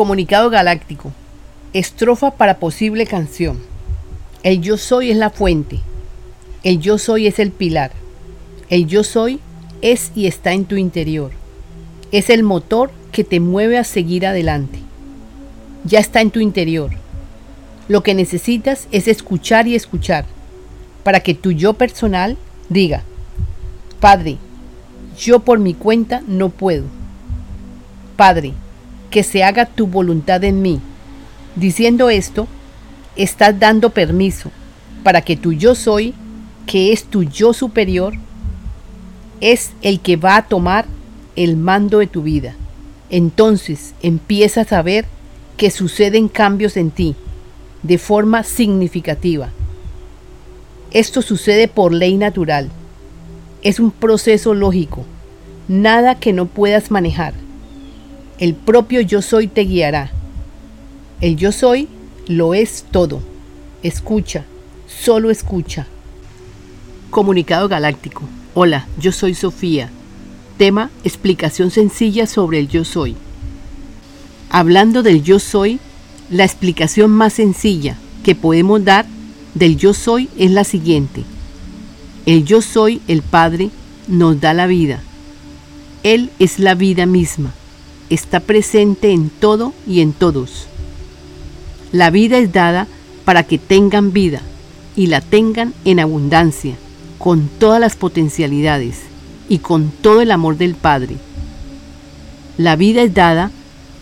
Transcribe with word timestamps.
Comunicado 0.00 0.48
galáctico. 0.48 1.12
Estrofa 1.74 2.30
para 2.30 2.58
posible 2.58 3.04
canción. 3.04 3.58
El 4.42 4.62
yo 4.62 4.78
soy 4.78 5.10
es 5.10 5.18
la 5.18 5.28
fuente. 5.28 5.80
El 6.62 6.80
yo 6.80 6.96
soy 6.96 7.26
es 7.26 7.38
el 7.38 7.50
pilar. 7.50 7.90
El 8.70 8.86
yo 8.86 9.04
soy 9.04 9.40
es 9.82 10.10
y 10.14 10.26
está 10.26 10.54
en 10.54 10.64
tu 10.64 10.76
interior. 10.76 11.32
Es 12.12 12.30
el 12.30 12.44
motor 12.44 12.90
que 13.12 13.24
te 13.24 13.40
mueve 13.40 13.76
a 13.76 13.84
seguir 13.84 14.26
adelante. 14.26 14.78
Ya 15.84 15.98
está 15.98 16.22
en 16.22 16.30
tu 16.30 16.40
interior. 16.40 16.92
Lo 17.86 18.02
que 18.02 18.14
necesitas 18.14 18.88
es 18.92 19.06
escuchar 19.06 19.66
y 19.66 19.74
escuchar 19.74 20.24
para 21.04 21.20
que 21.20 21.34
tu 21.34 21.52
yo 21.52 21.74
personal 21.74 22.38
diga, 22.70 23.02
Padre, 24.00 24.38
yo 25.18 25.40
por 25.40 25.58
mi 25.58 25.74
cuenta 25.74 26.22
no 26.26 26.48
puedo. 26.48 26.84
Padre, 28.16 28.54
que 29.10 29.22
se 29.22 29.44
haga 29.44 29.66
tu 29.66 29.86
voluntad 29.86 30.42
en 30.44 30.62
mí. 30.62 30.80
Diciendo 31.56 32.10
esto, 32.10 32.46
estás 33.16 33.58
dando 33.58 33.90
permiso 33.90 34.50
para 35.02 35.22
que 35.22 35.36
tu 35.36 35.52
yo 35.52 35.74
soy, 35.74 36.14
que 36.66 36.92
es 36.92 37.04
tu 37.04 37.24
yo 37.24 37.52
superior, 37.52 38.14
es 39.40 39.72
el 39.82 40.00
que 40.00 40.16
va 40.16 40.36
a 40.36 40.46
tomar 40.46 40.86
el 41.36 41.56
mando 41.56 41.98
de 41.98 42.06
tu 42.06 42.22
vida. 42.22 42.54
Entonces 43.08 43.94
empiezas 44.02 44.72
a 44.72 44.82
ver 44.82 45.06
que 45.56 45.70
suceden 45.70 46.28
cambios 46.28 46.76
en 46.76 46.90
ti 46.90 47.16
de 47.82 47.98
forma 47.98 48.44
significativa. 48.44 49.50
Esto 50.92 51.22
sucede 51.22 51.66
por 51.68 51.92
ley 51.92 52.16
natural 52.16 52.70
es 53.62 53.78
un 53.78 53.90
proceso 53.90 54.54
lógico, 54.54 55.04
nada 55.68 56.14
que 56.14 56.32
no 56.32 56.46
puedas 56.46 56.90
manejar. 56.90 57.34
El 58.40 58.54
propio 58.54 59.02
yo 59.02 59.20
soy 59.20 59.48
te 59.48 59.64
guiará. 59.64 60.10
El 61.20 61.36
yo 61.36 61.52
soy 61.52 61.88
lo 62.26 62.54
es 62.54 62.86
todo. 62.90 63.20
Escucha, 63.82 64.46
solo 64.86 65.30
escucha. 65.30 65.86
Comunicado 67.10 67.68
Galáctico. 67.68 68.22
Hola, 68.54 68.88
yo 68.98 69.12
soy 69.12 69.34
Sofía. 69.34 69.90
Tema, 70.56 70.90
explicación 71.04 71.70
sencilla 71.70 72.26
sobre 72.26 72.60
el 72.60 72.68
yo 72.68 72.86
soy. 72.86 73.14
Hablando 74.48 75.02
del 75.02 75.22
yo 75.22 75.38
soy, 75.38 75.78
la 76.30 76.44
explicación 76.44 77.10
más 77.10 77.34
sencilla 77.34 77.98
que 78.24 78.34
podemos 78.34 78.82
dar 78.82 79.04
del 79.54 79.76
yo 79.76 79.92
soy 79.92 80.30
es 80.38 80.50
la 80.50 80.64
siguiente. 80.64 81.24
El 82.24 82.46
yo 82.46 82.62
soy, 82.62 83.02
el 83.06 83.20
Padre, 83.20 83.68
nos 84.08 84.40
da 84.40 84.54
la 84.54 84.66
vida. 84.66 85.02
Él 86.04 86.30
es 86.38 86.58
la 86.58 86.74
vida 86.74 87.04
misma. 87.04 87.52
Está 88.10 88.40
presente 88.40 89.12
en 89.12 89.30
todo 89.30 89.72
y 89.86 90.00
en 90.00 90.12
todos. 90.12 90.66
La 91.92 92.10
vida 92.10 92.38
es 92.38 92.52
dada 92.52 92.86
para 93.24 93.44
que 93.44 93.58
tengan 93.58 94.12
vida 94.12 94.42
y 94.96 95.06
la 95.06 95.20
tengan 95.20 95.72
en 95.84 96.00
abundancia, 96.00 96.74
con 97.18 97.48
todas 97.58 97.80
las 97.80 97.96
potencialidades 97.96 98.98
y 99.48 99.58
con 99.58 99.90
todo 99.90 100.20
el 100.20 100.30
amor 100.30 100.58
del 100.58 100.74
Padre. 100.74 101.16
La 102.58 102.76
vida 102.76 103.02
es 103.02 103.14
dada 103.14 103.50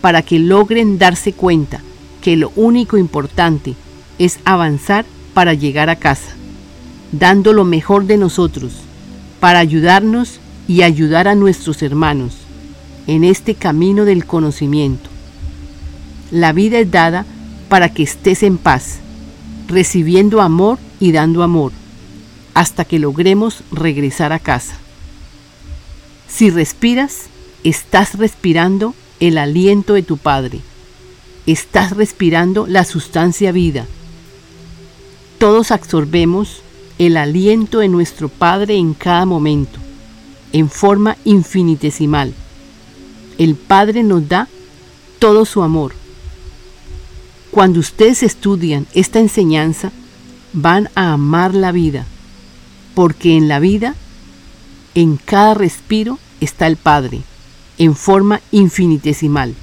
para 0.01 0.21
que 0.21 0.39
logren 0.39 0.97
darse 0.97 1.31
cuenta 1.31 1.81
que 2.21 2.35
lo 2.35 2.51
único 2.55 2.97
importante 2.97 3.75
es 4.17 4.39
avanzar 4.43 5.05
para 5.33 5.53
llegar 5.53 5.89
a 5.89 5.95
casa 5.95 6.35
dando 7.11 7.53
lo 7.53 7.65
mejor 7.65 8.05
de 8.05 8.17
nosotros 8.17 8.73
para 9.39 9.59
ayudarnos 9.59 10.39
y 10.67 10.83
ayudar 10.83 11.27
a 11.27 11.35
nuestros 11.35 11.81
hermanos 11.81 12.33
en 13.09 13.23
este 13.23 13.55
camino 13.55 14.05
del 14.05 14.27
conocimiento. 14.27 15.09
La 16.29 16.53
vida 16.53 16.77
es 16.77 16.91
dada 16.91 17.25
para 17.67 17.91
que 17.91 18.03
estés 18.03 18.43
en 18.43 18.59
paz, 18.59 18.99
recibiendo 19.67 20.41
amor 20.41 20.77
y 20.99 21.11
dando 21.11 21.41
amor, 21.41 21.71
hasta 22.53 22.85
que 22.85 22.99
logremos 22.99 23.63
regresar 23.71 24.31
a 24.31 24.37
casa. 24.37 24.77
Si 26.27 26.51
respiras, 26.51 27.23
estás 27.63 28.15
respirando 28.15 28.93
el 29.19 29.39
aliento 29.39 29.95
de 29.95 30.03
tu 30.03 30.17
Padre. 30.17 30.59
Estás 31.47 31.97
respirando 31.97 32.67
la 32.67 32.85
sustancia 32.85 33.51
vida. 33.51 33.87
Todos 35.39 35.71
absorbemos 35.71 36.61
el 36.99 37.17
aliento 37.17 37.79
de 37.79 37.87
nuestro 37.87 38.29
Padre 38.29 38.75
en 38.75 38.93
cada 38.93 39.25
momento, 39.25 39.79
en 40.53 40.69
forma 40.69 41.17
infinitesimal. 41.25 42.35
El 43.39 43.55
Padre 43.55 44.03
nos 44.03 44.29
da 44.29 44.47
todo 45.17 45.45
su 45.45 45.63
amor. 45.63 45.93
Cuando 47.49 47.79
ustedes 47.79 48.21
estudian 48.21 48.85
esta 48.93 49.19
enseñanza, 49.19 49.91
van 50.53 50.91
a 50.93 51.13
amar 51.13 51.55
la 51.55 51.71
vida, 51.71 52.05
porque 52.93 53.35
en 53.35 53.47
la 53.47 53.59
vida, 53.59 53.95
en 54.93 55.17
cada 55.17 55.55
respiro, 55.55 56.19
está 56.39 56.67
el 56.67 56.77
Padre, 56.77 57.21
en 57.79 57.95
forma 57.95 58.41
infinitesimal. 58.51 59.55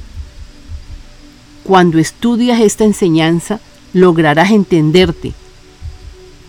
Cuando 1.63 2.01
estudias 2.01 2.61
esta 2.61 2.83
enseñanza, 2.83 3.61
lograrás 3.93 4.51
entenderte 4.51 5.33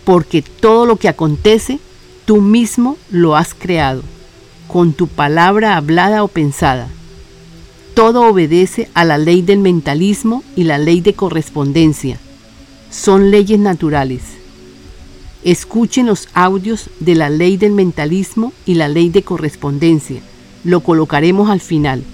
porque 0.08 0.40
todo 0.40 0.86
lo 0.86 0.96
que 0.96 1.06
acontece 1.06 1.80
tú 2.24 2.40
mismo 2.40 2.96
lo 3.10 3.36
has 3.36 3.52
creado, 3.52 4.00
con 4.66 4.94
tu 4.94 5.06
palabra 5.06 5.76
hablada 5.76 6.24
o 6.24 6.28
pensada. 6.28 6.88
Todo 7.98 8.22
obedece 8.22 8.88
a 8.94 9.04
la 9.04 9.18
ley 9.18 9.42
del 9.42 9.58
mentalismo 9.58 10.44
y 10.54 10.62
la 10.62 10.78
ley 10.78 11.00
de 11.00 11.14
correspondencia. 11.14 12.20
Son 12.92 13.32
leyes 13.32 13.58
naturales. 13.58 14.22
Escuchen 15.42 16.06
los 16.06 16.28
audios 16.32 16.90
de 17.00 17.16
la 17.16 17.28
ley 17.28 17.56
del 17.56 17.72
mentalismo 17.72 18.52
y 18.66 18.74
la 18.74 18.86
ley 18.86 19.08
de 19.08 19.24
correspondencia. 19.24 20.20
Lo 20.62 20.78
colocaremos 20.78 21.50
al 21.50 21.60
final. 21.60 22.04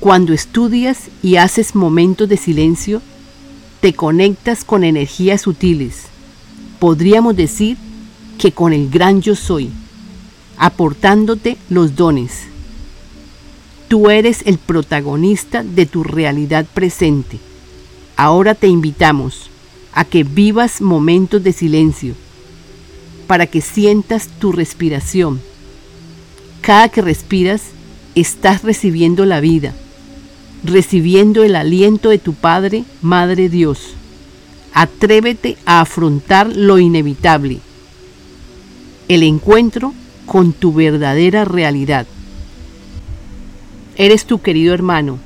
Cuando 0.00 0.32
estudias 0.32 1.10
y 1.22 1.36
haces 1.36 1.74
momentos 1.74 2.26
de 2.26 2.38
silencio, 2.38 3.02
te 3.82 3.92
conectas 3.92 4.64
con 4.64 4.82
energías 4.82 5.42
sutiles 5.42 6.06
podríamos 6.78 7.36
decir 7.36 7.76
que 8.38 8.52
con 8.52 8.72
el 8.72 8.88
gran 8.88 9.20
yo 9.20 9.34
soy, 9.34 9.70
aportándote 10.56 11.56
los 11.68 11.96
dones. 11.96 12.44
Tú 13.88 14.10
eres 14.10 14.42
el 14.44 14.58
protagonista 14.58 15.64
de 15.64 15.86
tu 15.86 16.04
realidad 16.04 16.66
presente. 16.74 17.38
Ahora 18.16 18.54
te 18.54 18.68
invitamos 18.68 19.48
a 19.94 20.04
que 20.04 20.24
vivas 20.24 20.82
momentos 20.82 21.42
de 21.42 21.54
silencio, 21.54 22.14
para 23.26 23.46
que 23.46 23.62
sientas 23.62 24.28
tu 24.28 24.52
respiración. 24.52 25.40
Cada 26.60 26.90
que 26.90 27.00
respiras, 27.00 27.62
estás 28.14 28.62
recibiendo 28.62 29.24
la 29.24 29.40
vida, 29.40 29.72
recibiendo 30.64 31.42
el 31.42 31.56
aliento 31.56 32.10
de 32.10 32.18
tu 32.18 32.34
Padre, 32.34 32.84
Madre 33.00 33.48
Dios. 33.48 33.94
Atrévete 34.74 35.56
a 35.64 35.80
afrontar 35.80 36.54
lo 36.54 36.78
inevitable, 36.78 37.60
el 39.08 39.22
encuentro 39.22 39.94
con 40.26 40.52
tu 40.52 40.74
verdadera 40.74 41.46
realidad. 41.46 42.06
Eres 44.00 44.26
tu 44.26 44.40
querido 44.40 44.74
hermano, 44.74 45.18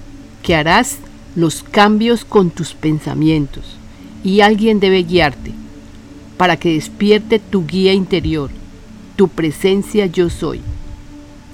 que 0.43 0.55
harás 0.55 0.97
los 1.37 1.63
cambios 1.63 2.25
con 2.25 2.49
tus 2.49 2.73
pensamientos 2.73 3.77
y 4.25 4.41
alguien 4.41 4.81
debe 4.81 5.03
guiarte 5.03 5.53
para 6.39 6.57
que 6.57 6.73
despierte 6.73 7.39
tu 7.39 7.67
guía 7.67 7.93
interior, 7.93 8.49
tu 9.17 9.29
presencia 9.29 10.07
yo 10.07 10.31
soy. 10.31 10.63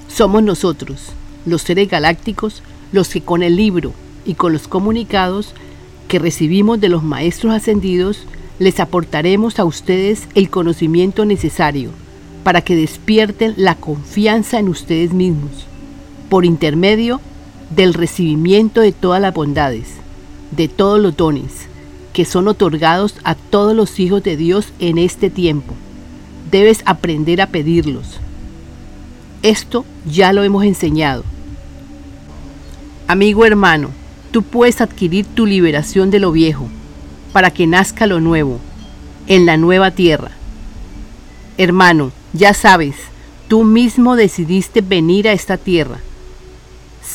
Somos 0.06 0.44
nosotros, 0.44 1.08
los 1.44 1.62
seres 1.62 1.88
galácticos, 1.88 2.62
los 2.92 3.08
que 3.08 3.20
con 3.20 3.42
el 3.42 3.56
libro 3.56 3.92
y 4.24 4.34
con 4.34 4.52
los 4.52 4.68
comunicados 4.68 5.54
que 6.06 6.20
recibimos 6.20 6.80
de 6.80 6.88
los 6.88 7.02
Maestros 7.02 7.52
Ascendidos, 7.52 8.26
les 8.60 8.78
aportaremos 8.78 9.58
a 9.58 9.64
ustedes 9.64 10.28
el 10.36 10.50
conocimiento 10.50 11.24
necesario 11.24 11.90
para 12.44 12.60
que 12.60 12.76
despierten 12.76 13.54
la 13.56 13.74
confianza 13.74 14.60
en 14.60 14.68
ustedes 14.68 15.12
mismos, 15.12 15.67
por 16.28 16.44
intermedio 16.44 17.20
del 17.70 17.94
recibimiento 17.94 18.80
de 18.80 18.92
todas 18.92 19.20
las 19.20 19.34
bondades, 19.34 19.88
de 20.50 20.68
todos 20.68 21.00
los 21.00 21.16
dones, 21.16 21.68
que 22.12 22.24
son 22.24 22.48
otorgados 22.48 23.14
a 23.24 23.34
todos 23.34 23.74
los 23.74 24.00
hijos 24.00 24.22
de 24.22 24.36
Dios 24.36 24.72
en 24.78 24.98
este 24.98 25.30
tiempo. 25.30 25.74
Debes 26.50 26.82
aprender 26.86 27.40
a 27.40 27.46
pedirlos. 27.46 28.20
Esto 29.42 29.84
ya 30.04 30.32
lo 30.32 30.42
hemos 30.42 30.64
enseñado. 30.64 31.24
Amigo 33.06 33.44
hermano, 33.44 33.90
tú 34.32 34.42
puedes 34.42 34.80
adquirir 34.80 35.26
tu 35.26 35.46
liberación 35.46 36.10
de 36.10 36.18
lo 36.18 36.32
viejo 36.32 36.68
para 37.32 37.50
que 37.50 37.66
nazca 37.66 38.06
lo 38.06 38.20
nuevo 38.20 38.58
en 39.26 39.46
la 39.46 39.56
nueva 39.56 39.90
tierra. 39.90 40.32
Hermano, 41.56 42.12
ya 42.32 42.54
sabes, 42.54 42.96
tú 43.48 43.64
mismo 43.64 44.16
decidiste 44.16 44.80
venir 44.80 45.28
a 45.28 45.32
esta 45.32 45.56
tierra. 45.56 46.00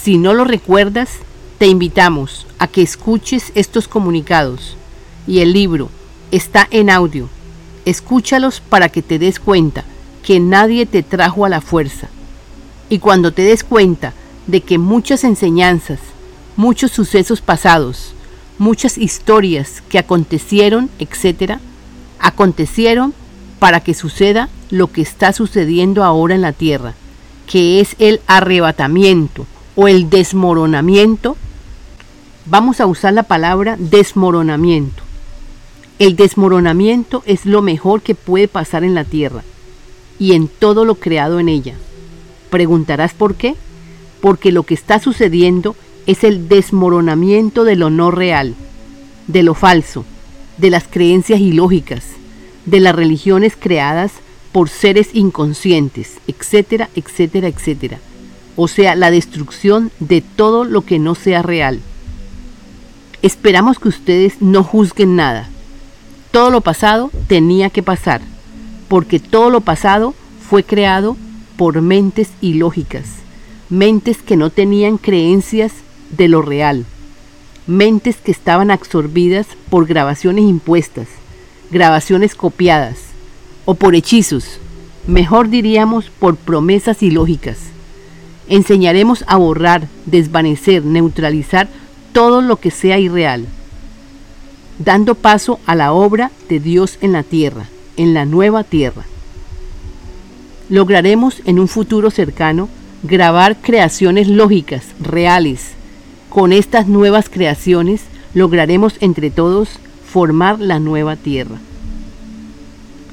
Si 0.01 0.17
no 0.17 0.33
lo 0.33 0.43
recuerdas, 0.43 1.19
te 1.59 1.67
invitamos 1.67 2.45
a 2.59 2.67
que 2.67 2.81
escuches 2.81 3.53
estos 3.55 3.87
comunicados 3.87 4.75
y 5.27 5.39
el 5.39 5.53
libro 5.53 5.89
está 6.31 6.67
en 6.71 6.89
audio. 6.89 7.29
Escúchalos 7.85 8.59
para 8.59 8.89
que 8.89 9.01
te 9.01 9.17
des 9.17 9.39
cuenta 9.39 9.85
que 10.21 10.41
nadie 10.41 10.85
te 10.85 11.03
trajo 11.03 11.45
a 11.45 11.49
la 11.49 11.61
fuerza. 11.61 12.09
Y 12.89 12.99
cuando 12.99 13.31
te 13.31 13.43
des 13.43 13.63
cuenta 13.63 14.13
de 14.45 14.59
que 14.59 14.77
muchas 14.77 15.23
enseñanzas, 15.23 15.99
muchos 16.57 16.91
sucesos 16.91 17.39
pasados, 17.39 18.13
muchas 18.57 18.97
historias 18.97 19.81
que 19.87 19.99
acontecieron, 19.99 20.89
etcétera, 20.99 21.61
acontecieron 22.19 23.13
para 23.59 23.79
que 23.79 23.93
suceda 23.93 24.49
lo 24.69 24.91
que 24.91 25.01
está 25.01 25.31
sucediendo 25.31 26.03
ahora 26.03 26.35
en 26.35 26.41
la 26.41 26.51
tierra, 26.51 26.93
que 27.47 27.79
es 27.79 27.95
el 27.99 28.19
arrebatamiento 28.27 29.45
o 29.75 29.87
el 29.87 30.09
desmoronamiento. 30.09 31.37
Vamos 32.45 32.81
a 32.81 32.85
usar 32.85 33.13
la 33.13 33.23
palabra 33.23 33.75
desmoronamiento. 33.79 35.03
El 35.99 36.15
desmoronamiento 36.15 37.23
es 37.25 37.45
lo 37.45 37.61
mejor 37.61 38.01
que 38.01 38.15
puede 38.15 38.47
pasar 38.47 38.83
en 38.83 38.95
la 38.95 39.03
tierra 39.05 39.43
y 40.19 40.33
en 40.33 40.47
todo 40.47 40.85
lo 40.85 40.95
creado 40.95 41.39
en 41.39 41.49
ella. 41.49 41.75
Preguntarás 42.49 43.13
por 43.13 43.35
qué. 43.35 43.55
Porque 44.21 44.53
lo 44.53 44.63
que 44.63 44.73
está 44.73 44.99
sucediendo 44.99 45.75
es 46.05 46.23
el 46.23 46.47
desmoronamiento 46.47 47.65
de 47.65 47.75
lo 47.75 47.89
no 47.89 48.09
real, 48.09 48.55
de 49.27 49.43
lo 49.43 49.53
falso, 49.53 50.05
de 50.57 50.69
las 50.69 50.85
creencias 50.87 51.41
ilógicas, 51.41 52.03
de 52.65 52.79
las 52.79 52.95
religiones 52.95 53.57
creadas 53.59 54.13
por 54.53 54.69
seres 54.69 55.09
inconscientes, 55.13 56.19
etcétera, 56.27 56.89
etcétera, 56.95 57.49
etcétera. 57.49 57.99
O 58.55 58.67
sea, 58.67 58.95
la 58.95 59.11
destrucción 59.11 59.91
de 59.99 60.21
todo 60.21 60.63
lo 60.63 60.85
que 60.85 60.99
no 60.99 61.15
sea 61.15 61.41
real. 61.41 61.79
Esperamos 63.21 63.79
que 63.79 63.87
ustedes 63.87 64.41
no 64.41 64.63
juzguen 64.63 65.15
nada. 65.15 65.49
Todo 66.31 66.49
lo 66.49 66.61
pasado 66.61 67.09
tenía 67.27 67.69
que 67.69 67.83
pasar, 67.83 68.21
porque 68.87 69.19
todo 69.19 69.49
lo 69.49 69.61
pasado 69.61 70.13
fue 70.49 70.63
creado 70.63 71.15
por 71.55 71.81
mentes 71.81 72.29
ilógicas, 72.41 73.05
mentes 73.69 74.17
que 74.17 74.35
no 74.35 74.49
tenían 74.49 74.97
creencias 74.97 75.71
de 76.11 76.27
lo 76.27 76.41
real, 76.41 76.85
mentes 77.67 78.17
que 78.17 78.31
estaban 78.31 78.71
absorbidas 78.71 79.47
por 79.69 79.85
grabaciones 79.85 80.45
impuestas, 80.45 81.07
grabaciones 81.71 82.35
copiadas, 82.35 82.97
o 83.65 83.75
por 83.75 83.95
hechizos, 83.95 84.59
mejor 85.07 85.49
diríamos 85.49 86.09
por 86.09 86.35
promesas 86.35 87.01
ilógicas. 87.01 87.57
Enseñaremos 88.47 89.23
a 89.27 89.37
borrar, 89.37 89.87
desvanecer, 90.05 90.83
neutralizar 90.83 91.67
todo 92.11 92.41
lo 92.41 92.57
que 92.57 92.71
sea 92.71 92.99
irreal, 92.99 93.45
dando 94.79 95.15
paso 95.15 95.59
a 95.65 95.75
la 95.75 95.93
obra 95.93 96.31
de 96.49 96.59
Dios 96.59 96.97
en 97.01 97.13
la 97.13 97.23
tierra, 97.23 97.67
en 97.95 98.13
la 98.13 98.25
nueva 98.25 98.63
tierra. 98.63 99.03
Lograremos 100.69 101.41
en 101.45 101.59
un 101.59 101.67
futuro 101.67 102.11
cercano 102.11 102.69
grabar 103.01 103.57
creaciones 103.57 104.27
lógicas, 104.27 104.83
reales. 104.99 105.71
Con 106.29 106.51
estas 106.51 106.87
nuevas 106.87 107.29
creaciones 107.29 108.01
lograremos 108.33 108.95
entre 108.99 109.29
todos 109.29 109.69
formar 110.05 110.59
la 110.59 110.79
nueva 110.79 111.15
tierra. 111.15 111.57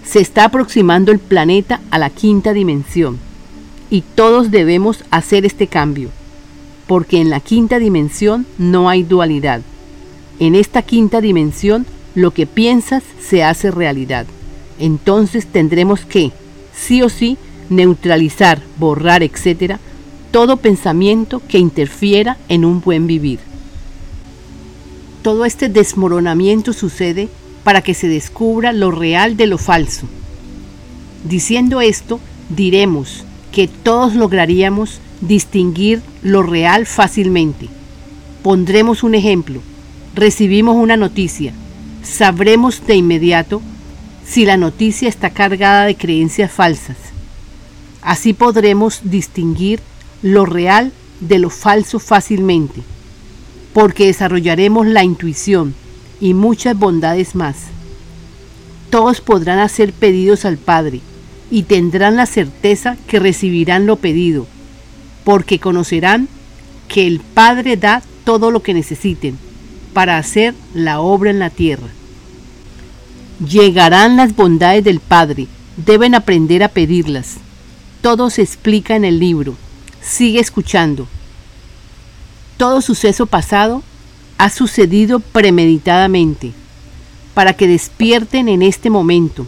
Se 0.05 0.21
está 0.21 0.44
aproximando 0.44 1.12
el 1.12 1.19
planeta 1.19 1.81
a 1.91 1.99
la 1.99 2.11
quinta 2.11 2.53
dimensión 2.53 3.30
y 3.91 4.03
todos 4.03 4.51
debemos 4.51 5.05
hacer 5.11 5.45
este 5.45 5.67
cambio, 5.67 6.11
porque 6.87 7.21
en 7.21 7.29
la 7.29 7.41
quinta 7.41 7.79
dimensión 7.79 8.47
no 8.57 8.89
hay 8.89 9.03
dualidad. 9.03 9.63
En 10.39 10.55
esta 10.55 10.83
quinta 10.83 11.21
dimensión 11.21 11.85
lo 12.15 12.31
que 12.31 12.47
piensas 12.47 13.03
se 13.21 13.43
hace 13.43 13.71
realidad. 13.71 14.27
Entonces 14.79 15.47
tendremos 15.47 16.05
que, 16.05 16.33
sí 16.75 17.03
o 17.03 17.09
sí, 17.09 17.37
neutralizar, 17.69 18.63
borrar, 18.79 19.23
etcétera, 19.23 19.79
todo 20.31 20.57
pensamiento 20.57 21.43
que 21.49 21.59
interfiera 21.59 22.39
en 22.49 22.65
un 22.65 22.81
buen 22.81 23.07
vivir. 23.07 23.41
Todo 25.23 25.45
este 25.45 25.69
desmoronamiento 25.69 26.73
sucede 26.73 27.29
para 27.65 27.83
que 27.83 27.95
se 27.95 28.09
descubra 28.09 28.73
lo 28.73 28.91
real 28.91 29.37
de 29.37 29.47
lo 29.47 29.59
falso. 29.59 30.07
Diciendo 31.29 31.81
esto, 31.81 32.21
diremos 32.49 33.25
que 33.52 33.69
todos 33.69 34.14
lograríamos 34.14 35.00
distinguir 35.20 36.02
lo 36.23 36.43
real 36.43 36.87
fácilmente. 36.87 37.69
Pondremos 38.43 39.02
un 39.02 39.14
ejemplo. 39.14 39.61
Recibimos 40.14 40.76
una 40.76 40.97
noticia. 40.97 41.52
Sabremos 42.02 42.87
de 42.87 42.97
inmediato 42.97 43.61
si 44.26 44.44
la 44.44 44.56
noticia 44.56 45.08
está 45.08 45.31
cargada 45.31 45.85
de 45.85 45.97
creencias 45.97 46.50
falsas. 46.50 46.97
Así 48.02 48.32
podremos 48.32 49.00
distinguir 49.05 49.81
lo 50.23 50.47
real 50.47 50.93
de 51.20 51.38
lo 51.38 51.50
falso 51.50 51.99
fácilmente, 51.99 52.81
porque 53.75 54.06
desarrollaremos 54.06 54.87
la 54.87 55.05
intuición 55.05 55.75
y 56.20 56.32
muchas 56.32 56.79
bondades 56.79 57.35
más. 57.35 57.56
Todos 58.88 59.20
podrán 59.20 59.58
hacer 59.58 59.93
pedidos 59.93 60.44
al 60.44 60.56
Padre 60.56 61.00
y 61.50 61.64
tendrán 61.64 62.17
la 62.17 62.26
certeza 62.26 62.97
que 63.06 63.19
recibirán 63.19 63.87
lo 63.87 63.97
pedido, 63.97 64.47
porque 65.25 65.58
conocerán 65.58 66.29
que 66.88 67.06
el 67.06 67.20
Padre 67.20 67.76
da 67.76 68.02
todo 68.25 68.50
lo 68.50 68.62
que 68.62 68.75
necesiten 68.75 69.38
para 69.93 70.19
hacer 70.19 70.55
la 70.75 71.00
obra 71.00 71.31
en 71.31 71.38
la 71.38 71.50
tierra. 71.50 71.88
Llegarán 73.47 74.17
las 74.17 74.37
bondades 74.37 74.85
del 74.85 75.00
Padre, 75.00 75.47
deben 75.76 76.14
aprender 76.14 76.62
a 76.62 76.69
pedirlas. 76.69 77.37
Todo 78.02 78.31
se 78.31 78.43
explica 78.43 78.97
en 78.97 79.05
el 79.05 79.19
libro. 79.19 79.56
Sigue 80.00 80.41
escuchando. 80.41 81.06
Todo 82.56 82.81
suceso 82.81 83.26
pasado 83.26 83.82
ha 84.38 84.50
sucedido 84.50 85.20
premeditadamente, 85.20 86.52
para 87.35 87.55
que 87.55 87.67
despierten 87.67 88.49
en 88.49 88.62
este 88.62 88.91
momento. 88.91 89.47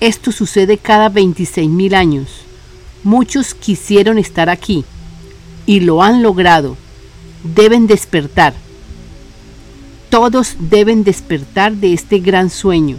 Esto 0.00 0.30
sucede 0.30 0.78
cada 0.78 1.10
26.000 1.10 1.94
años. 1.94 2.28
Muchos 3.02 3.54
quisieron 3.54 4.18
estar 4.18 4.48
aquí 4.48 4.84
y 5.66 5.80
lo 5.80 6.02
han 6.02 6.22
logrado. 6.22 6.76
Deben 7.42 7.88
despertar. 7.88 8.54
Todos 10.08 10.56
deben 10.58 11.02
despertar 11.02 11.74
de 11.74 11.92
este 11.92 12.20
gran 12.20 12.48
sueño 12.48 12.96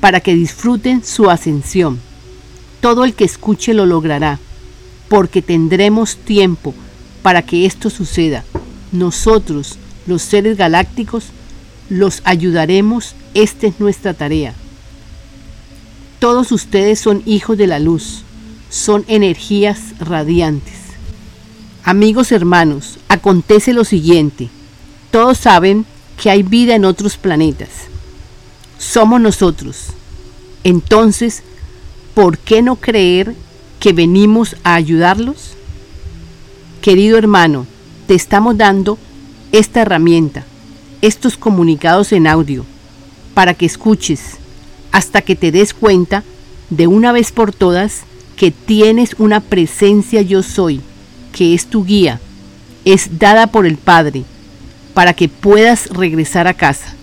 para 0.00 0.20
que 0.20 0.34
disfruten 0.34 1.04
su 1.04 1.30
ascensión. 1.30 2.00
Todo 2.80 3.04
el 3.04 3.14
que 3.14 3.24
escuche 3.24 3.74
lo 3.74 3.86
logrará, 3.86 4.38
porque 5.08 5.42
tendremos 5.42 6.16
tiempo 6.16 6.74
para 7.22 7.42
que 7.42 7.66
esto 7.66 7.90
suceda. 7.90 8.44
Nosotros 8.92 9.78
los 10.06 10.22
seres 10.22 10.56
galácticos, 10.56 11.26
los 11.88 12.22
ayudaremos, 12.24 13.14
esta 13.34 13.66
es 13.66 13.78
nuestra 13.78 14.14
tarea. 14.14 14.54
Todos 16.24 16.52
ustedes 16.52 16.98
son 17.00 17.22
hijos 17.26 17.58
de 17.58 17.66
la 17.66 17.78
luz, 17.78 18.22
son 18.70 19.04
energías 19.08 19.78
radiantes. 20.00 20.72
Amigos 21.84 22.32
hermanos, 22.32 22.98
acontece 23.10 23.74
lo 23.74 23.84
siguiente. 23.84 24.48
Todos 25.10 25.36
saben 25.36 25.84
que 26.16 26.30
hay 26.30 26.42
vida 26.42 26.76
en 26.76 26.86
otros 26.86 27.18
planetas. 27.18 27.68
Somos 28.78 29.20
nosotros. 29.20 29.88
Entonces, 30.64 31.42
¿por 32.14 32.38
qué 32.38 32.62
no 32.62 32.76
creer 32.76 33.34
que 33.78 33.92
venimos 33.92 34.56
a 34.64 34.76
ayudarlos? 34.76 35.52
Querido 36.80 37.18
hermano, 37.18 37.66
te 38.06 38.14
estamos 38.14 38.56
dando 38.56 38.96
esta 39.52 39.82
herramienta, 39.82 40.46
estos 41.02 41.36
comunicados 41.36 42.12
en 42.12 42.26
audio, 42.26 42.64
para 43.34 43.52
que 43.52 43.66
escuches 43.66 44.38
hasta 44.94 45.22
que 45.22 45.34
te 45.34 45.50
des 45.50 45.74
cuenta 45.74 46.22
de 46.70 46.86
una 46.86 47.10
vez 47.10 47.32
por 47.32 47.52
todas 47.52 48.02
que 48.36 48.52
tienes 48.52 49.16
una 49.18 49.40
presencia 49.40 50.22
yo 50.22 50.44
soy, 50.44 50.80
que 51.32 51.52
es 51.52 51.66
tu 51.66 51.84
guía, 51.84 52.20
es 52.84 53.18
dada 53.18 53.48
por 53.48 53.66
el 53.66 53.76
Padre, 53.76 54.22
para 54.94 55.12
que 55.12 55.28
puedas 55.28 55.88
regresar 55.88 56.46
a 56.46 56.54
casa. 56.54 56.94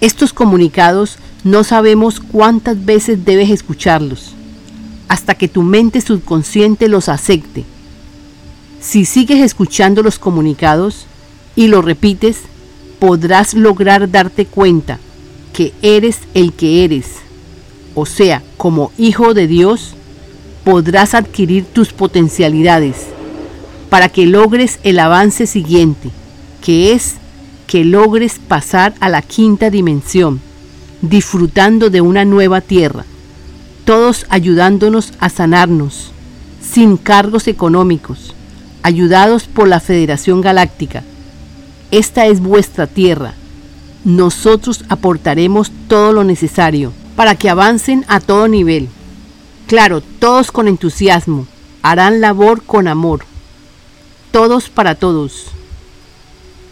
Estos 0.00 0.32
comunicados 0.32 1.18
no 1.44 1.62
sabemos 1.62 2.18
cuántas 2.18 2.84
veces 2.84 3.24
debes 3.24 3.50
escucharlos, 3.50 4.34
hasta 5.06 5.36
que 5.36 5.46
tu 5.46 5.62
mente 5.62 6.00
subconsciente 6.00 6.88
los 6.88 7.08
acepte. 7.08 7.64
Si 8.80 9.04
sigues 9.04 9.38
escuchando 9.38 10.02
los 10.02 10.18
comunicados, 10.18 11.06
y 11.54 11.68
lo 11.68 11.80
repites, 11.80 12.38
podrás 12.98 13.54
lograr 13.54 14.10
darte 14.10 14.46
cuenta 14.46 14.98
que 15.54 15.72
eres 15.80 16.18
el 16.34 16.52
que 16.52 16.84
eres. 16.84 17.06
O 17.94 18.04
sea, 18.04 18.42
como 18.58 18.92
hijo 18.98 19.32
de 19.32 19.46
Dios, 19.46 19.94
podrás 20.64 21.14
adquirir 21.14 21.64
tus 21.64 21.92
potencialidades 21.92 22.96
para 23.88 24.08
que 24.08 24.26
logres 24.26 24.80
el 24.82 24.98
avance 24.98 25.46
siguiente, 25.46 26.10
que 26.60 26.92
es 26.92 27.14
que 27.68 27.84
logres 27.84 28.40
pasar 28.40 28.94
a 28.98 29.08
la 29.08 29.22
quinta 29.22 29.70
dimensión, 29.70 30.40
disfrutando 31.00 31.88
de 31.88 32.00
una 32.00 32.24
nueva 32.24 32.60
tierra, 32.60 33.04
todos 33.84 34.26
ayudándonos 34.30 35.12
a 35.20 35.28
sanarnos, 35.28 36.10
sin 36.60 36.96
cargos 36.96 37.46
económicos, 37.46 38.34
ayudados 38.82 39.44
por 39.44 39.68
la 39.68 39.78
Federación 39.78 40.40
Galáctica. 40.40 41.04
Esta 41.92 42.26
es 42.26 42.40
vuestra 42.40 42.88
tierra. 42.88 43.34
Nosotros 44.04 44.84
aportaremos 44.90 45.72
todo 45.88 46.12
lo 46.12 46.24
necesario 46.24 46.92
para 47.16 47.36
que 47.36 47.48
avancen 47.48 48.04
a 48.06 48.20
todo 48.20 48.48
nivel. 48.48 48.88
Claro, 49.66 50.02
todos 50.02 50.52
con 50.52 50.68
entusiasmo, 50.68 51.46
harán 51.82 52.20
labor 52.20 52.62
con 52.62 52.86
amor. 52.86 53.24
Todos 54.30 54.68
para 54.68 54.94
todos. 54.94 55.46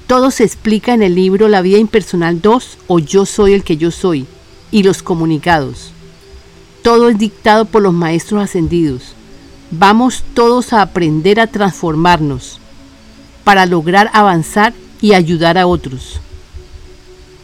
Todo 0.06 0.30
se 0.30 0.44
explica 0.44 0.92
en 0.92 1.02
el 1.02 1.14
libro 1.14 1.48
La 1.48 1.62
vida 1.62 1.78
impersonal 1.78 2.42
2 2.42 2.78
o 2.86 2.98
Yo 2.98 3.24
soy 3.24 3.54
el 3.54 3.64
que 3.64 3.78
yo 3.78 3.90
soy 3.90 4.26
y 4.70 4.82
los 4.82 5.02
comunicados. 5.02 5.92
Todo 6.82 7.08
es 7.08 7.18
dictado 7.18 7.64
por 7.64 7.80
los 7.80 7.94
maestros 7.94 8.42
ascendidos. 8.42 9.14
Vamos 9.70 10.22
todos 10.34 10.74
a 10.74 10.82
aprender 10.82 11.40
a 11.40 11.46
transformarnos 11.46 12.58
para 13.42 13.64
lograr 13.64 14.10
avanzar 14.12 14.74
y 15.00 15.14
ayudar 15.14 15.56
a 15.56 15.66
otros. 15.66 16.20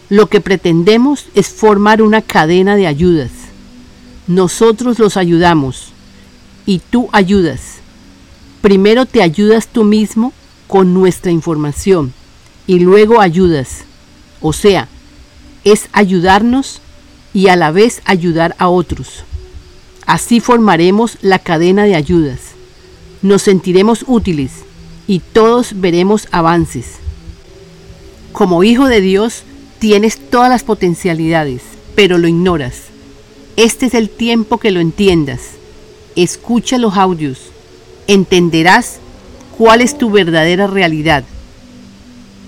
Lo 0.08 0.28
que 0.28 0.40
pretendemos 0.40 1.26
es 1.34 1.48
formar 1.48 2.00
una 2.00 2.22
cadena 2.22 2.76
de 2.76 2.86
ayudas. 2.86 3.30
Nosotros 4.26 4.98
los 4.98 5.16
ayudamos 5.16 5.88
y 6.64 6.78
tú 6.78 7.08
ayudas. 7.12 7.78
Primero 8.62 9.06
te 9.06 9.22
ayudas 9.22 9.68
tú 9.68 9.84
mismo 9.84 10.32
con 10.66 10.94
nuestra 10.94 11.30
información 11.30 12.12
y 12.66 12.80
luego 12.80 13.20
ayudas. 13.20 13.84
O 14.40 14.52
sea, 14.52 14.88
es 15.64 15.88
ayudarnos 15.92 16.80
y 17.34 17.48
a 17.48 17.56
la 17.56 17.70
vez 17.70 18.00
ayudar 18.04 18.54
a 18.58 18.68
otros. 18.68 19.24
Así 20.06 20.40
formaremos 20.40 21.18
la 21.20 21.38
cadena 21.38 21.84
de 21.84 21.94
ayudas. 21.94 22.40
Nos 23.20 23.42
sentiremos 23.42 24.04
útiles 24.06 24.52
y 25.06 25.20
todos 25.20 25.80
veremos 25.80 26.28
avances. 26.30 26.96
Como 28.32 28.64
hijo 28.64 28.86
de 28.86 29.00
Dios 29.00 29.42
tienes 29.78 30.18
todas 30.30 30.50
las 30.50 30.64
potencialidades, 30.64 31.62
pero 31.94 32.18
lo 32.18 32.28
ignoras. 32.28 32.82
Este 33.56 33.86
es 33.86 33.94
el 33.94 34.08
tiempo 34.08 34.58
que 34.58 34.70
lo 34.70 34.80
entiendas. 34.80 35.40
Escucha 36.16 36.78
los 36.78 36.96
audios. 36.96 37.38
Entenderás 38.06 38.98
cuál 39.56 39.80
es 39.80 39.98
tu 39.98 40.10
verdadera 40.10 40.66
realidad. 40.66 41.24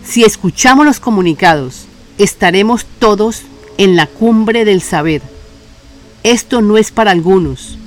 Si 0.05 0.25
escuchamos 0.25 0.87
los 0.87 1.01
comunicados, 1.01 1.87
estaremos 2.19 2.87
todos 2.99 3.43
en 3.79 3.97
la 3.97 4.07
cumbre 4.07 4.65
del 4.65 4.83
saber. 4.83 5.23
Esto 6.23 6.63
no 6.63 6.79
es 6.79 6.91
para 6.91 7.11
algunos, 7.11 7.79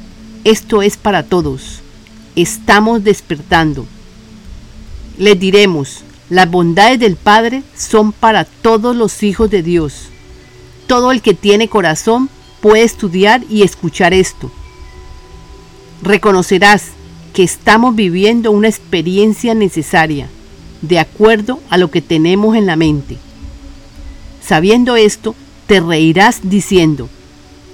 esto 0.44 0.82
es 0.82 0.98
para 0.98 1.24
todos. 1.24 1.82
Estamos 2.36 3.04
despertando. 3.04 3.86
Les 5.18 5.40
diremos, 5.40 6.04
las 6.34 6.50
bondades 6.50 7.00
del 7.00 7.16
Padre 7.16 7.62
son 7.78 8.12
para 8.12 8.44
todos 8.44 8.96
los 8.96 9.22
hijos 9.22 9.52
de 9.52 9.62
Dios. 9.62 10.08
Todo 10.88 11.12
el 11.12 11.22
que 11.22 11.36
tiene 11.36 11.68
corazón 11.68 12.28
puede 12.60 12.82
estudiar 12.82 13.44
y 13.52 13.62
escuchar 13.62 14.16
esto. 14.16 14.50
Reconocerás 16.02 16.86
que 17.36 17.44
estamos 17.44 17.96
viviendo 17.96 18.50
una 18.50 18.68
experiencia 18.68 19.54
necesaria, 19.54 20.28
de 20.82 20.98
acuerdo 20.98 21.60
a 21.70 21.78
lo 21.78 21.92
que 21.92 22.02
tenemos 22.02 22.58
en 22.58 22.66
la 22.66 22.78
mente. 22.78 23.18
Sabiendo 24.42 24.96
esto, 24.96 25.36
te 25.68 25.82
reirás 25.82 26.40
diciendo, 26.42 27.10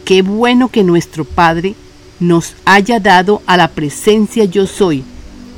Qué 0.04 0.22
bueno 0.22 0.68
que 0.68 0.84
nuestro 0.84 1.24
Padre 1.24 1.76
nos 2.20 2.56
haya 2.66 3.00
dado 3.00 3.42
a 3.46 3.56
la 3.56 3.70
presencia 3.70 4.44
yo 4.44 4.68
soy, 4.68 5.06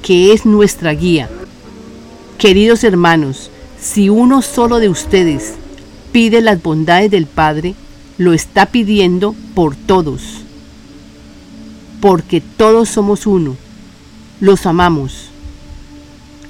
que 0.04 0.34
es 0.34 0.46
nuestra 0.46 0.94
guía. 0.94 1.28
Queridos 2.42 2.84
hermanos, 2.84 3.52
si 3.80 4.10
uno 4.10 4.42
solo 4.42 4.80
de 4.80 4.90
ustedes 4.90 5.54
pide 6.12 6.42
las 6.42 6.60
bondades 6.60 7.12
del 7.12 7.28
Padre, 7.28 7.76
lo 8.18 8.34
está 8.34 8.66
pidiendo 8.66 9.36
por 9.54 9.76
todos. 9.76 10.24
Porque 12.00 12.42
todos 12.42 12.90
somos 12.90 13.28
uno. 13.28 13.58
Los 14.40 14.66
amamos. 14.66 15.30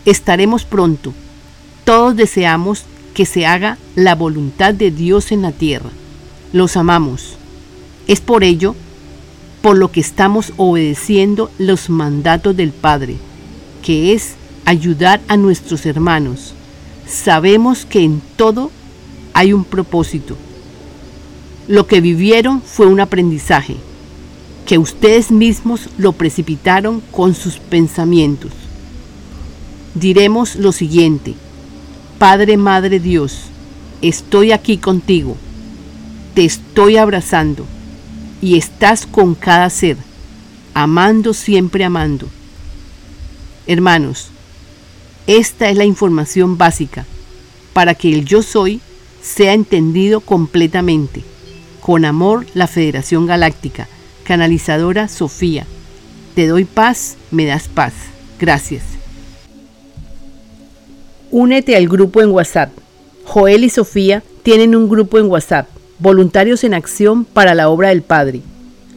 Estaremos 0.05 0.63
pronto. 0.63 1.13
Todos 1.83 2.15
deseamos 2.15 2.85
que 3.13 3.25
se 3.25 3.45
haga 3.45 3.77
la 3.93 4.15
voluntad 4.15 4.73
de 4.73 4.91
Dios 4.91 5.33
en 5.33 5.41
la 5.41 5.51
tierra. 5.51 5.89
Los 6.53 6.77
amamos. 6.77 7.35
Es 8.07 8.21
por 8.21 8.45
ello 8.45 8.77
por 9.61 9.75
lo 9.75 9.91
que 9.91 9.99
estamos 9.99 10.53
obedeciendo 10.55 11.51
los 11.57 11.89
mandatos 11.89 12.55
del 12.55 12.71
Padre, 12.71 13.17
que 13.83 14.13
es 14.13 14.35
ayudar 14.65 15.21
a 15.27 15.37
nuestros 15.37 15.85
hermanos. 15.85 16.53
Sabemos 17.07 17.85
que 17.85 18.03
en 18.03 18.21
todo 18.35 18.71
hay 19.33 19.53
un 19.53 19.63
propósito. 19.63 20.37
Lo 21.67 21.87
que 21.87 22.01
vivieron 22.01 22.61
fue 22.61 22.87
un 22.87 22.99
aprendizaje, 22.99 23.77
que 24.65 24.77
ustedes 24.77 25.31
mismos 25.31 25.89
lo 25.97 26.13
precipitaron 26.13 27.01
con 27.11 27.33
sus 27.35 27.57
pensamientos. 27.57 28.51
Diremos 29.93 30.55
lo 30.55 30.71
siguiente, 30.71 31.33
Padre, 32.17 32.57
Madre 32.57 32.99
Dios, 32.99 33.45
estoy 34.01 34.51
aquí 34.51 34.77
contigo, 34.77 35.35
te 36.33 36.45
estoy 36.45 36.97
abrazando 36.97 37.65
y 38.41 38.57
estás 38.57 39.05
con 39.05 39.35
cada 39.35 39.69
ser, 39.69 39.97
amando 40.73 41.33
siempre 41.33 41.83
amando. 41.83 42.27
Hermanos, 43.67 44.29
esta 45.27 45.69
es 45.69 45.77
la 45.77 45.85
información 45.85 46.57
básica 46.57 47.05
para 47.73 47.95
que 47.95 48.11
el 48.11 48.25
yo 48.25 48.41
soy 48.41 48.81
sea 49.21 49.53
entendido 49.53 50.19
completamente. 50.21 51.23
Con 51.79 52.05
amor, 52.05 52.45
la 52.53 52.67
Federación 52.67 53.25
Galáctica, 53.25 53.87
canalizadora 54.23 55.07
Sofía. 55.07 55.65
Te 56.35 56.47
doy 56.47 56.65
paz, 56.65 57.17
me 57.31 57.45
das 57.45 57.67
paz. 57.67 57.93
Gracias. 58.39 58.83
Únete 61.29 61.75
al 61.75 61.87
grupo 61.87 62.21
en 62.21 62.31
WhatsApp. 62.31 62.71
Joel 63.23 63.63
y 63.63 63.69
Sofía 63.69 64.23
tienen 64.43 64.75
un 64.75 64.89
grupo 64.89 65.19
en 65.19 65.27
WhatsApp 65.27 65.67
Voluntarios 66.01 66.63
en 66.63 66.73
Acción 66.73 67.25
para 67.25 67.53
la 67.53 67.69
Obra 67.69 67.89
del 67.89 68.01
Padre. 68.01 68.41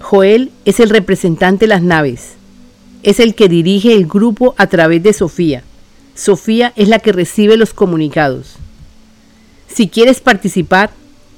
Joel 0.01 0.51
es 0.65 0.81
el 0.81 0.89
representante 0.89 1.65
de 1.65 1.69
las 1.69 1.83
naves. 1.83 2.33
Es 3.03 3.21
el 3.21 3.35
que 3.35 3.47
dirige 3.51 3.93
el 3.93 4.07
grupo 4.07 4.55
a 4.57 4.69
través 4.69 5.03
de 5.03 5.13
Sofía. 5.13 5.63
Sofía 6.15 6.73
es 6.77 6.89
la 6.89 6.99
que 7.01 7.13
recibe 7.13 7.57
los 7.57 7.75
comunicados. 7.75 8.57
Si 9.69 9.89
quieres 9.89 10.21
participar, 10.21 10.91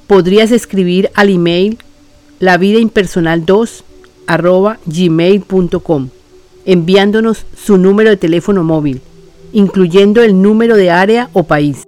podrías 0.06 0.52
escribir 0.52 1.10
al 1.14 1.30
email 1.30 1.78
lavidaimpersonal2 2.40 3.82
gmail.com 4.86 6.08
enviándonos 6.66 7.46
su 7.56 7.78
número 7.78 8.10
de 8.10 8.16
teléfono 8.16 8.64
móvil, 8.64 9.00
incluyendo 9.52 10.22
el 10.22 10.42
número 10.42 10.76
de 10.76 10.90
área 10.90 11.30
o 11.32 11.44
país. 11.44 11.84